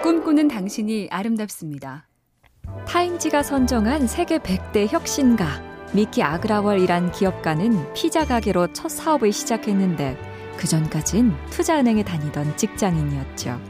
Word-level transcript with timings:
꿈꾸는 0.00 0.48
당신이 0.48 1.08
아름답습니다. 1.10 2.06
타임지가 2.86 3.42
선정한 3.42 4.06
세계 4.06 4.38
100대 4.38 4.88
혁신가 4.88 5.62
미키 5.92 6.22
아그라월이란 6.22 7.12
기업가는 7.12 7.92
피자 7.92 8.24
가게로 8.24 8.72
첫 8.72 8.88
사업을 8.88 9.32
시작했는데 9.32 10.16
그 10.56 10.66
전까진 10.66 11.34
투자은행에 11.50 12.04
다니던 12.04 12.56
직장인이었죠. 12.56 13.60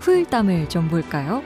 후일담을 0.00 0.68
좀 0.68 0.88
볼까요? 0.88 1.42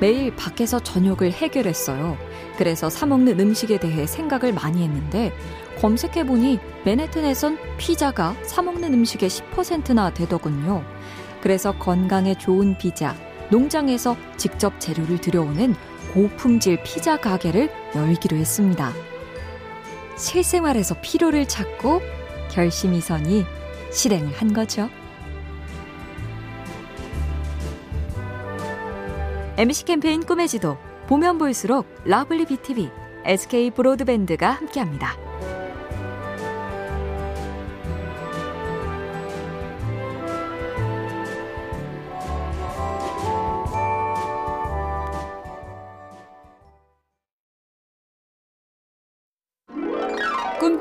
매일 0.00 0.34
밖에서 0.34 0.80
저녁을 0.80 1.32
해결했어요. 1.32 2.16
그래서 2.56 2.88
사먹는 2.88 3.38
음식에 3.40 3.78
대해 3.78 4.06
생각을 4.06 4.52
많이 4.52 4.82
했는데 4.82 5.32
검색해보니 5.80 6.60
맨해튼에선 6.84 7.58
피자가 7.78 8.34
사먹는 8.42 8.94
음식의 8.94 9.28
10%나 9.28 10.12
되더군요. 10.14 10.84
그래서 11.40 11.72
건강에 11.72 12.34
좋은 12.34 12.78
피자, 12.78 13.14
농장에서 13.54 14.16
직접 14.36 14.80
재료를 14.80 15.20
들여오는 15.20 15.76
고품질 16.12 16.82
피자 16.82 17.16
가게를 17.16 17.70
열기로 17.94 18.36
했습니다. 18.36 18.92
실생활에서 20.16 20.96
필요를 21.00 21.46
찾고 21.46 22.00
결심이 22.50 23.00
서니 23.00 23.44
실행을 23.92 24.32
한 24.32 24.52
거죠. 24.52 24.90
MC 29.56 29.84
캠페인 29.84 30.24
꿈의 30.24 30.48
지도 30.48 30.76
보면 31.06 31.38
볼수록 31.38 31.86
러블리 32.04 32.46
BTV, 32.46 32.90
SK 33.24 33.70
브로드밴드가 33.70 34.50
함께합니다. 34.50 35.23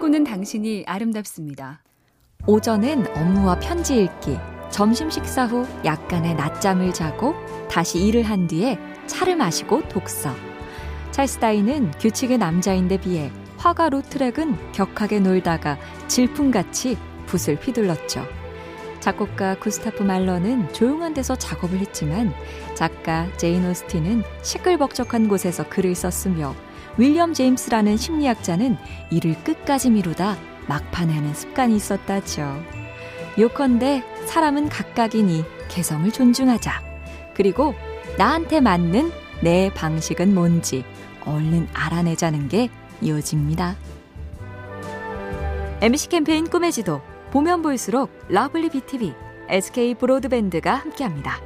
꿈꾸는 0.04 0.26
당신이 0.26 0.84
아름답습니다. 0.86 1.82
오전엔 2.46 3.08
업무와 3.16 3.58
편지 3.60 4.04
읽기, 4.04 4.38
점심 4.70 5.10
식사 5.10 5.46
후 5.46 5.66
약간의 5.86 6.36
낮잠을 6.36 6.94
자고 6.94 7.34
다시 7.72 8.00
일을 8.00 8.24
한 8.24 8.46
뒤에 8.46 8.78
차를 9.08 9.38
마시고 9.38 9.88
독서. 9.88 10.36
찰스 11.12 11.40
다윈은 11.40 11.92
규칙의 12.00 12.38
남자인데 12.38 13.00
비해 13.00 13.32
화가 13.56 13.88
로트렉은 13.92 14.74
격하게 14.74 15.22
놀다가 15.22 15.78
질풍같이 16.10 16.98
붓을 17.26 17.56
휘둘렀죠. 17.56 18.26
작곡가 19.00 19.58
구스타프 19.58 20.04
말러는 20.04 20.74
조용한 20.74 21.14
데서 21.14 21.38
작업을 21.38 21.80
했지만 21.80 22.34
작가 22.76 23.32
제인 23.38 23.66
오스틴은 23.66 24.24
시끌벅적한 24.42 25.30
곳에서 25.30 25.64
글을 25.70 25.96
썼으며 25.96 26.54
윌리엄 26.98 27.34
제임스라는 27.34 27.98
심리학자는 27.98 28.78
일을 29.10 29.36
끝까지 29.44 29.90
미루다 29.90 30.38
막판에 30.68 31.14
하는 31.14 31.34
습관이 31.34 31.76
있었다죠. 31.76 32.64
요컨대 33.38 34.04
사람은 34.26 34.70
각각이니 34.70 35.44
개성을 35.70 36.12
존중하자. 36.12 36.82
그리고 37.36 37.74
나한테 38.18 38.62
맞는 38.62 39.12
내 39.42 39.72
방식은 39.74 40.34
뭔지 40.34 40.86
얼른 41.26 41.68
알아내자는 41.74 42.48
게 42.48 42.70
요지입니다. 43.06 43.76
MC 45.82 46.10
캠페인 46.10 46.48
꿈의 46.48 46.72
지도 46.72 47.02
보면 47.32 47.62
볼수록 47.62 48.12
러블리 48.30 48.70
BTV, 48.70 49.14
SK 49.50 49.96
브로드밴드가 49.96 50.76
함께합니다. 50.76 51.42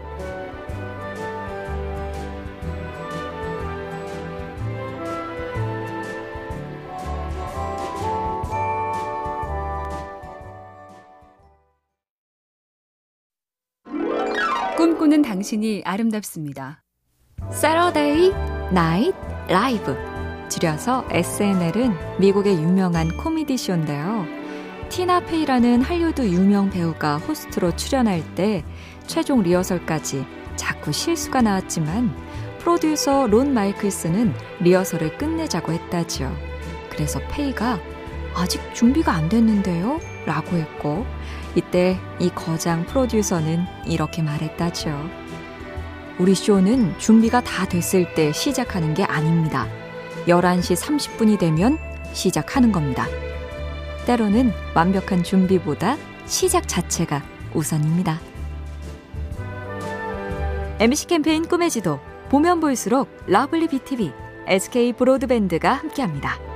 꿈꾸는 14.78 15.24
당신이 15.24 15.82
아름답습니다. 15.86 16.84
Saturday 17.52 18.32
Night 18.70 19.18
Live 19.50 19.96
줄여서 20.50 21.06
SNL은 21.10 22.20
미국의 22.20 22.54
유명한 22.54 23.18
코미디 23.18 23.58
쇼인데요. 23.58 24.28
티나 24.90 25.20
페이라는 25.22 25.82
할리우드 25.82 26.22
유명 26.30 26.70
배우가 26.70 27.18
호스트로 27.18 27.76
출연할 27.76 28.36
때 28.36 28.64
최종 29.08 29.42
리허설까지 29.42 30.24
자꾸 30.56 30.92
실수가 30.92 31.42
나왔지만 31.42 32.16
프로듀서 32.60 33.26
론 33.26 33.56
마이클스는 33.56 34.32
리허설을 34.60 35.18
끝내자고 35.18 35.72
했다지요. 35.72 36.32
그래서 36.92 37.20
페이가 37.32 37.80
아직 38.38 38.62
준비가 38.74 39.14
안 39.14 39.30
됐는데요? 39.30 40.00
라고 40.26 40.58
했고 40.58 41.06
이때 41.56 42.00
이 42.20 42.30
거장 42.30 42.86
프로듀서는 42.86 43.66
이렇게 43.88 44.22
말했다죠. 44.22 45.10
우리 46.20 46.36
쇼는 46.36 47.00
준비가 47.00 47.42
다 47.42 47.66
됐을 47.66 48.14
때 48.14 48.32
시작하는 48.32 48.94
게 48.94 49.04
아닙니다. 49.04 49.68
11시 50.28 50.76
30분이 50.76 51.40
되면 51.40 51.80
시작하는 52.14 52.72
겁니다. 52.72 53.08
때로는 54.06 54.54
완벽한 54.76 55.24
준비보다 55.24 55.98
시작 56.26 56.68
자체가 56.68 57.24
우선입니다. 57.54 58.20
MBC 60.80 61.08
캠페인 61.08 61.48
꿈의 61.48 61.72
지도 61.72 62.00
보면 62.30 62.60
볼수록 62.60 63.10
lovely 63.26 63.68
BTV, 63.68 64.12
SK 64.48 64.94
브로드밴드가 64.94 65.74
함께합니다. 65.74 66.47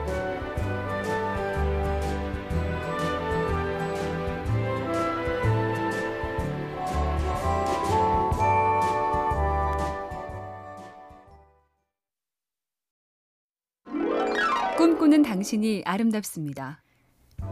꿈꾸는 15.11 15.23
당신이 15.23 15.83
아름답습니다. 15.85 16.81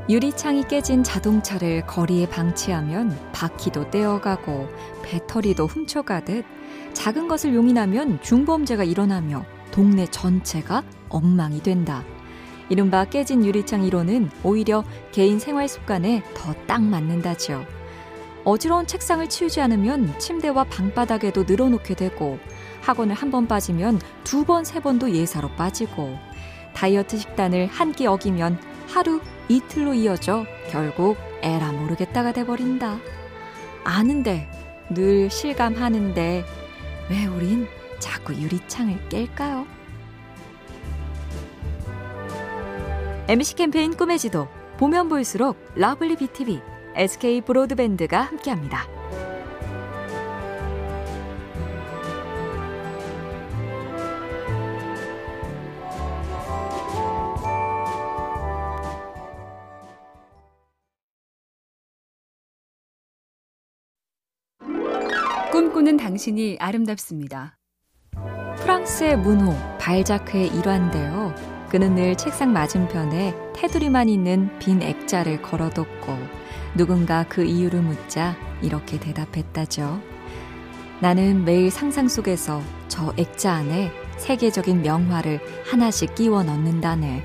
유리창이 0.08 0.64
깨진 0.70 1.03
자동차를 1.03 1.86
거리에 1.86 2.28
방치하면 2.30 3.31
바퀴도 3.34 3.92
떼어가고 3.92 4.70
배터리도 5.03 5.66
훔쳐가듯 5.66 6.46
작은 6.94 7.28
것을 7.28 7.53
용인하면 7.53 8.22
중범죄가 8.22 8.86
일어나며 8.86 9.46
동네 9.72 10.08
전체가 10.08 10.84
엉망이 11.09 11.62
된다. 11.62 12.06
이른바 12.70 13.03
깨진 13.03 13.46
유리창 13.46 13.84
이론은 13.84 14.30
오히려 14.44 14.86
개인 15.12 15.38
생활 15.38 15.68
습관에 15.68 16.24
더 16.34 16.53
딱 16.66 16.81
맞는다죠. 16.81 17.66
어지러운 18.46 18.88
책상을 18.88 19.28
치우지 19.28 19.59
않으면 19.59 20.18
침대와 20.18 20.64
방바닥에도 20.64 21.44
늘어놓게 21.44 21.96
되고 21.96 22.40
학원을 22.81 23.14
한 23.16 23.30
번 23.31 23.47
빠지면 23.47 24.00
두 24.24 24.46
번, 24.46 24.64
세 24.64 24.80
번도 24.80 25.12
예사로 25.12 25.50
빠지고 25.50 26.18
다이어트 26.74 27.18
식단을 27.18 27.68
한 27.68 27.91
끼 27.91 28.07
어기면 28.07 28.59
하루 28.88 29.22
이틀로 29.47 29.94
이어져 29.94 30.46
결국 30.69 31.18
에라 31.41 31.72
모르겠다가 31.72 32.31
돼버린다. 32.34 33.00
아는데, 33.84 34.50
늘 34.90 35.29
실감하는데, 35.29 36.44
왜 37.09 37.25
우린 37.25 37.68
자꾸 38.00 38.34
유리창을 38.34 38.97
깰까요? 39.09 39.66
MBC 43.28 43.56
캠페인 43.56 43.96
꿈의 43.96 44.19
지도, 44.19 44.47
보면 44.78 45.09
볼수록 45.09 45.58
lovely 45.75 46.16
BTV, 46.18 46.62
SK 46.96 47.41
브로드밴드가 47.41 48.22
함께합니다. 48.22 48.99
꿈꾸는 65.59 65.97
당신이 65.97 66.56
아름답습니다. 66.58 67.58
프랑스의 68.59 69.17
문호 69.17 69.53
발자크의 69.78 70.47
일환인데요. 70.47 71.35
그는 71.70 71.96
늘 71.96 72.16
책상 72.16 72.53
맞은편에 72.53 73.35
테두리만 73.58 74.08
있는 74.08 74.58
빈 74.59 74.82
액자를 74.82 75.41
걸어뒀고 75.41 76.17
누군가 76.78 77.26
그 77.28 77.44
이유를 77.44 77.82
묻자 77.82 78.38
이렇게 78.61 79.02
대답했다죠. 79.02 80.02
나는 81.02 81.44
매일 81.44 81.70
상상 81.70 82.08
속에서 82.08 82.61
저 82.88 83.14
액자 83.17 83.52
안에 83.52 83.91
세계적인 84.16 84.82
명화를 84.82 85.41
하나씩 85.70 86.16
끼워 86.16 86.41
넣는다네. 86.41 87.22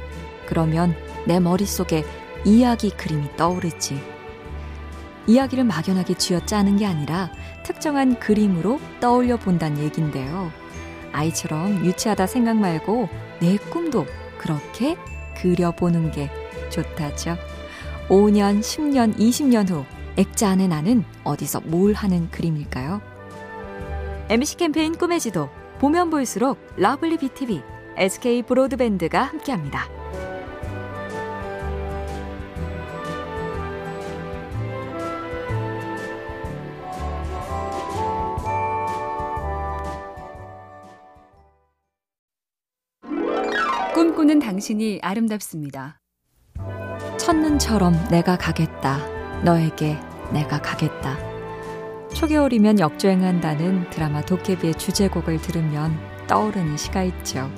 그러면 0.46 0.96
내 1.24 1.38
머릿속에 1.38 2.02
이야기 2.44 2.90
그림이 2.90 3.36
떠오르지. 3.36 4.02
이야기를 5.28 5.62
막연하게 5.64 6.14
쥐어 6.14 6.44
짜는 6.44 6.76
게 6.76 6.86
아니라 6.86 7.30
특정한 7.64 8.20
그림으로 8.20 8.78
떠올려 9.00 9.36
본다는 9.36 9.82
얘긴데요. 9.82 10.52
아이처럼 11.12 11.84
유치하다 11.84 12.26
생각 12.26 12.56
말고 12.56 13.08
내 13.40 13.56
꿈도 13.56 14.06
그렇게 14.38 14.96
그려보는 15.36 16.12
게 16.12 16.30
좋다죠. 16.70 17.36
5년, 18.08 18.60
10년, 18.60 19.16
20년 19.16 19.68
후 19.68 19.84
액자 20.16 20.50
안에 20.50 20.68
나는 20.68 21.04
어디서 21.24 21.62
뭘 21.64 21.92
하는 21.94 22.30
그림일까요? 22.30 23.00
MBC 24.28 24.56
캠페인 24.56 24.94
꿈의 24.96 25.20
지도 25.20 25.48
보면 25.78 26.10
볼수록 26.10 26.58
lovely 26.76 27.18
BTV, 27.18 27.62
SK 27.96 28.42
브로드밴드가 28.42 29.22
함께합니다. 29.22 30.03
꿈꾸는 44.24 44.38
당신이 44.38 45.00
아름답습니다. 45.02 46.00
첫눈처럼 47.18 48.08
내가 48.08 48.38
가겠다. 48.38 48.98
너에게 49.42 49.98
내가 50.32 50.62
가겠다. 50.62 51.18
초겨울이면 52.14 52.80
역주행한다는 52.80 53.90
드라마 53.90 54.22
도깨비의 54.22 54.76
주제곡을 54.76 55.42
들으면 55.42 55.98
떠오르는 56.26 56.78
시가 56.78 57.02
있죠. 57.02 57.50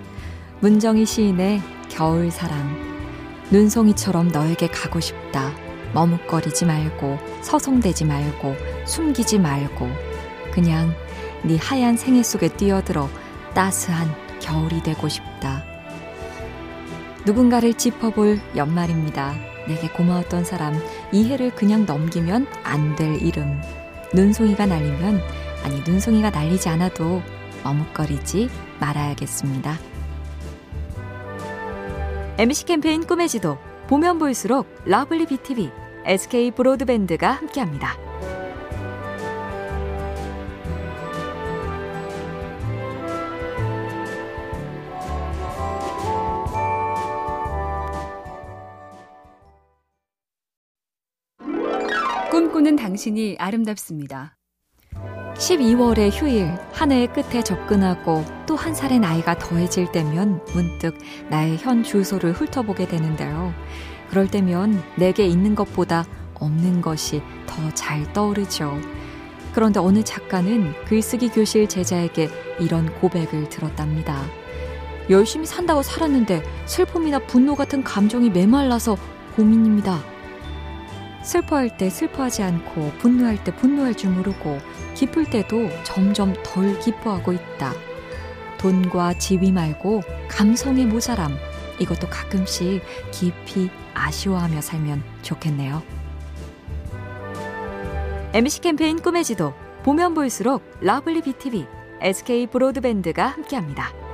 문정희 0.61 1.07
시인의 1.07 1.61
겨울 1.89 2.33
사랑. 2.33 2.77
눈송이처럼 3.53 4.29
너에게 4.29 4.67
가고 4.67 4.99
싶다. 4.99 5.53
머뭇거리지 5.95 6.65
말고 6.65 7.17
서성대지 7.43 8.07
말고 8.07 8.57
숨기지 8.87 9.39
말고 9.39 9.89
그냥 10.53 10.93
네 11.45 11.59
하얀 11.59 11.97
생애 11.97 12.25
속에 12.25 12.49
뛰어들어 12.49 13.09
따스한 13.55 14.09
겨울이 14.41 14.83
되고 14.83 15.09
싶다. 15.09 15.76
누군가를 17.27 17.75
짚어볼 17.75 18.39
연말입니다. 18.55 19.35
내게 19.67 19.89
고마웠던 19.89 20.45
사람, 20.45 20.81
이 21.11 21.16
해를 21.16 21.55
그냥 21.57 21.85
넘기면 21.85 22.47
안 22.63 22.95
될 22.95 23.21
이름. 23.21 23.61
눈송이가 24.15 24.67
날리면, 24.67 25.21
아니, 25.65 25.81
눈송이가 25.81 26.31
날리지 26.31 26.69
않아도 26.69 27.21
머뭇거리지 27.65 28.49
말아야겠습니다. 28.79 29.77
MBC 32.39 32.65
캠페인 32.65 33.05
꿈의 33.05 33.29
지도, 33.29 33.59
보면 33.89 34.21
볼수록 34.21 34.69
lovely 34.85 35.27
BTV, 35.27 35.71
SK 36.05 36.53
브로드밴드가 36.53 37.33
함께합니다. 37.33 38.06
꿈꾸는 52.37 52.77
당신이 52.77 53.37
아름답습니다. 53.39 54.37
12월의 55.39 56.11
휴일, 56.13 56.49
한 56.71 56.93
해의 56.93 57.07
끝에 57.07 57.43
접근하고 57.43 58.27
또 58.45 58.57
한 58.57 58.75
살의 58.75 58.99
나이가 58.99 59.39
더해질 59.39 59.91
때면 59.91 60.45
문득 60.53 60.99
나의 61.31 61.57
현 61.57 61.83
주소를 61.83 62.35
훑어보게 62.35 62.89
되는데요. 62.89 63.55
그럴 64.11 64.29
때면 64.29 64.83
내게 64.97 65.25
있는 65.27 65.55
것보다 65.55 66.05
없는 66.35 66.83
것이 66.83 67.23
더 67.47 67.71
잘 67.75 68.13
떠오르죠. 68.13 68.79
그런데 69.55 69.81
어느 69.81 70.03
작가는 70.05 70.75
글쓰기 70.85 71.31
교실 71.31 71.67
제자에게 71.67 72.29
이런 72.61 72.95
고백을 73.01 73.49
들었답니다. 73.49 74.23
열심히 75.09 75.47
산다고 75.47 75.83
살았는데 75.83 76.43
슬픔이나 76.67 77.19
분노 77.21 77.55
같은 77.55 77.83
감정이 77.83 78.29
메말라서 78.29 78.99
고민입니다. 79.37 80.16
슬퍼할 81.27 81.77
때 81.77 81.91
슬퍼하지 81.91 82.45
않고 82.45 82.93
분노할 82.99 83.43
때 83.43 83.55
분노할 83.55 83.97
줄 83.97 84.11
모르고 84.11 84.61
기쁠 84.95 85.29
때도 85.29 85.69
점점 85.83 86.33
덜 86.45 86.79
기뻐하고 86.79 87.33
있다. 87.33 87.73
돈과 88.59 89.19
지위 89.19 89.51
말고 89.51 90.03
감성의 90.29 90.87
모자람. 90.87 91.37
이것도 91.81 92.09
가끔씩 92.09 92.81
깊이 93.11 93.69
아쉬워하며 93.93 94.61
살면 94.61 95.03
좋겠네요. 95.23 95.83
MBC 98.33 98.61
캠페인 98.61 99.03
꿈의 99.03 99.25
지도 99.25 99.53
보면 99.83 100.15
볼수록 100.15 100.63
lovely 100.81 101.23
BTV, 101.23 101.67
SK 102.03 102.47
브로드밴드가 102.47 103.27
함께합니다. 103.27 104.06